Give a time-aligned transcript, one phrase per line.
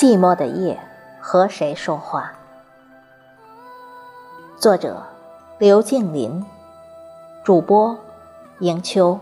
[0.00, 0.80] 寂寞的夜，
[1.20, 2.32] 和谁说话？
[4.56, 5.02] 作者：
[5.58, 6.42] 刘静林，
[7.44, 7.98] 主播：
[8.60, 9.20] 迎秋。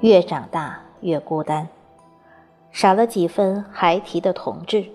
[0.00, 1.68] 越长大越孤单，
[2.70, 4.88] 少了几分孩提的童稚，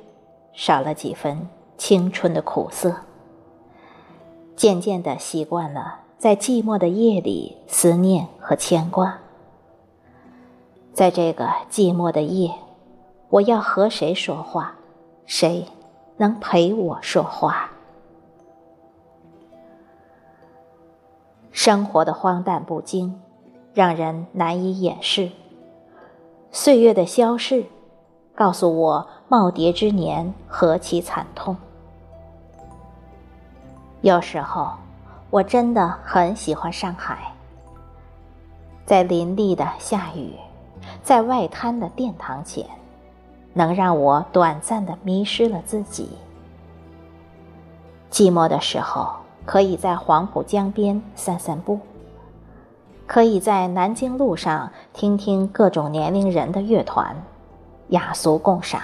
[0.53, 2.95] 少了几分青春的苦涩。
[4.55, 9.17] 渐渐的习惯了在寂寞的夜里思念和牵挂。
[10.93, 12.53] 在这个寂寞的夜，
[13.29, 14.75] 我要和谁说话？
[15.25, 15.65] 谁
[16.17, 17.71] 能陪我说话？
[21.51, 23.21] 生活的荒诞不经。
[23.73, 25.31] 让人难以掩饰。
[26.53, 27.65] 岁月的消逝，
[28.35, 31.55] 告诉我耄耋之年何其惨痛。
[34.01, 34.71] 有时候，
[35.29, 37.33] 我真的很喜欢上海。
[38.85, 40.33] 在林立的下雨，
[41.01, 42.65] 在外滩的殿堂前，
[43.53, 46.09] 能让我短暂的迷失了自己。
[48.11, 49.09] 寂寞的时候，
[49.45, 51.79] 可以在黄浦江边散散步。
[53.11, 57.13] 可以在南京路上听听各种年龄人的乐团，
[57.89, 58.81] 雅俗共赏，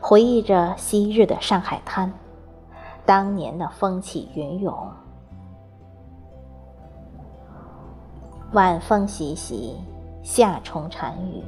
[0.00, 2.10] 回忆着昔日的上海滩，
[3.04, 4.74] 当年的风起云涌。
[8.52, 9.76] 晚风习习，
[10.22, 11.44] 夏虫蝉语。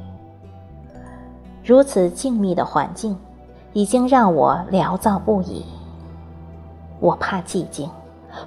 [1.65, 3.19] 如此静谧的环境，
[3.73, 5.65] 已经让我潦躁不已。
[6.99, 7.89] 我怕寂静，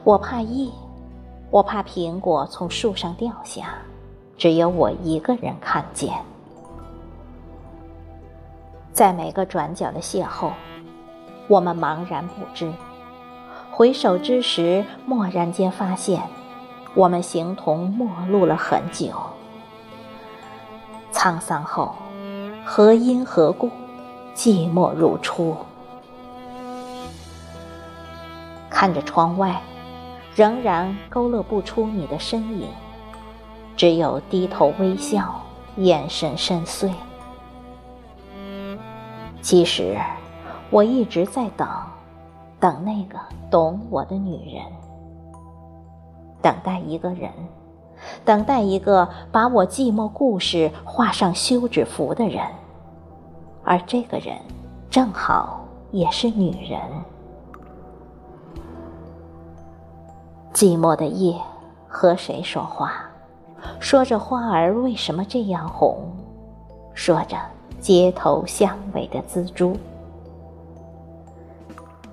[0.04, 0.70] 我怕夜。
[1.54, 3.76] 我怕苹果从树上掉下，
[4.40, 6.12] 只有我一个人看见。
[8.92, 10.50] 在每个转角的邂逅，
[11.48, 12.74] 我们茫然不知。
[13.70, 16.24] 回首之时，蓦然间发现，
[16.96, 19.12] 我们形同陌路了很久。
[21.12, 21.94] 沧桑后，
[22.66, 23.70] 何因何故，
[24.34, 25.56] 寂寞如初？
[28.72, 29.62] 看着窗外。
[30.36, 32.68] 仍然勾勒不出你的身影，
[33.78, 35.42] 只有低头微笑，
[35.78, 36.92] 眼神深邃。
[39.42, 39.96] 其实，
[40.70, 41.68] 我一直在等，
[42.60, 43.20] 等那个
[43.52, 44.64] 懂我的女人，
[46.42, 47.30] 等待一个人，
[48.26, 52.44] 等待一个把我寂寞故事画上休止符的人，
[53.64, 54.36] 而这个人，
[54.90, 56.80] 正好也是女人。
[60.54, 61.36] 寂寞的夜，
[61.88, 62.94] 和谁说话？
[63.80, 65.98] 说着花儿为什么这样红，
[66.94, 67.36] 说着
[67.82, 69.76] 街头巷尾的蜘蛛。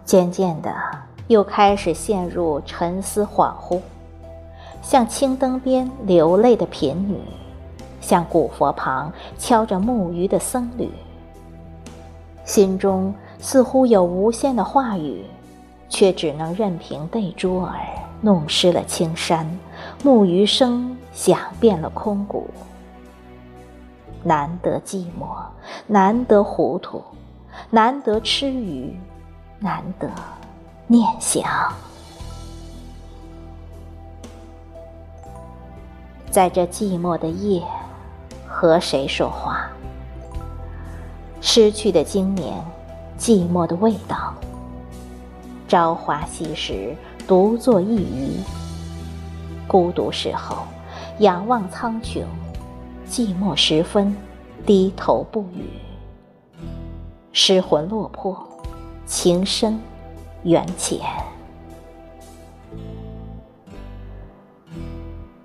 [0.07, 0.75] 渐渐的，
[1.29, 3.79] 又开始陷入沉思恍惚，
[4.81, 7.21] 像青灯边流泪的贫女，
[8.01, 10.91] 像古佛旁敲着木鱼的僧侣，
[12.47, 15.27] 心中似乎有无限的话语，
[15.91, 17.75] 却只能任凭泪珠儿。
[18.23, 19.47] 弄湿了青山，
[20.05, 22.51] 木鱼声响遍了空谷。
[24.23, 25.35] 难得寂寞，
[25.87, 27.03] 难得糊涂，
[27.71, 28.95] 难得痴愚，
[29.59, 30.07] 难得
[30.87, 31.43] 念想。
[36.31, 37.63] 在这寂寞的夜，
[38.47, 39.67] 和谁说话？
[41.41, 42.63] 失去的经年，
[43.19, 44.35] 寂寞的味道。
[45.71, 46.97] 朝花夕拾。
[47.29, 48.41] 独坐一隅，
[49.69, 50.65] 孤独时候
[51.21, 52.25] 仰望苍穹，
[53.09, 54.17] 寂寞时分
[54.67, 55.71] 低头不语。
[57.33, 58.37] 失魂落魄，
[59.07, 59.79] 情深
[60.43, 60.99] 缘浅。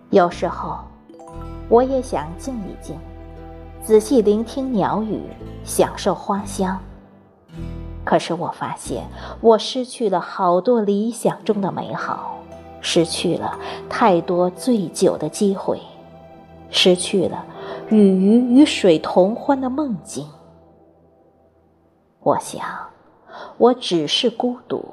[0.10, 0.80] 有时候，
[1.70, 2.98] 我也想静一静，
[3.84, 5.22] 仔细聆听鸟语，
[5.64, 6.80] 享受花香。
[8.06, 9.04] 可是我发现，
[9.42, 12.38] 我失去了好多理想中的美好，
[12.80, 13.60] 失去了
[13.90, 15.82] 太多醉酒的机会，
[16.70, 17.44] 失去了
[17.90, 20.28] 与鱼与水同欢的梦境。
[22.20, 22.64] 我想，
[23.58, 24.86] 我只是孤独，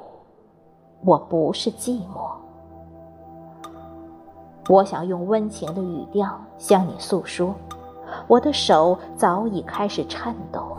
[1.05, 2.31] 我不是寂寞。
[4.69, 7.53] 我想用温情的语调向你诉说，
[8.27, 10.72] 我的手早已开始颤抖。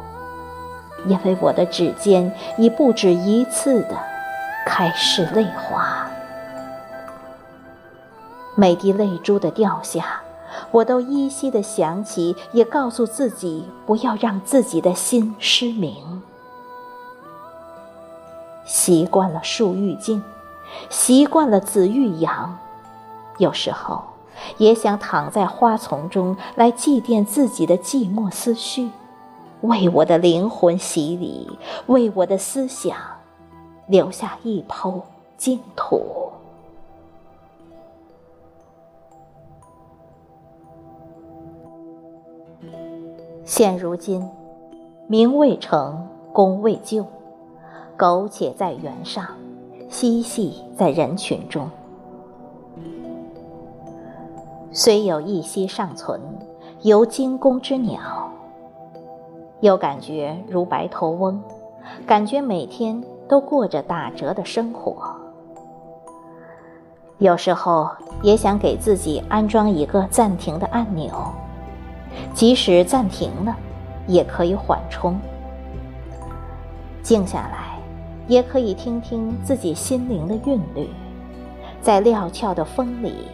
[1.07, 3.97] 因为我的指尖已不止一次的
[4.67, 6.09] 开始泪花，
[8.55, 10.23] 每滴泪珠的掉下，
[10.71, 16.23] 我都依稀的想起，也告诉自己不要让自己的心失明。
[18.65, 20.23] 习惯了树欲静，
[20.89, 22.59] 习惯了子欲养，
[23.37, 24.03] 有时候
[24.57, 28.89] 也想躺在花丛中来祭奠自己的寂寞思绪，
[29.65, 31.49] 为我的灵魂洗礼，
[31.87, 32.99] 为我的思想
[33.87, 35.01] 留下一抔
[35.39, 36.05] 净土。
[43.47, 44.29] 现如今，
[45.07, 47.07] 名未成，功未就。
[47.97, 49.25] 苟且在原上，
[49.89, 51.71] 嬉戏在人群中。
[54.73, 56.21] 虽有一息尚存，
[56.83, 58.24] 犹惊弓之鸟。
[59.61, 61.43] 又感觉如白头翁，
[62.07, 65.15] 感觉每天都过着打折的生活。
[67.19, 67.91] 有时候
[68.23, 71.13] 也想给自己安装一个暂停的按钮，
[72.33, 73.57] 即使暂停了，
[74.07, 75.19] 也可以缓冲。
[77.03, 77.75] 静下来。
[78.27, 80.89] 也可以听听自己心灵的韵律，
[81.83, 83.29] 在料峭的风里，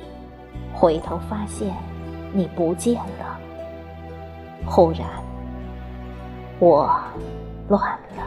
[0.75, 1.73] 回头发现
[2.33, 3.39] 你不见了。
[4.67, 5.07] 忽然，
[6.61, 6.95] 我
[7.71, 8.21] 乱了。